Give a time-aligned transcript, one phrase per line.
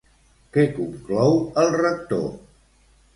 [0.55, 2.25] Què conclou el Rector?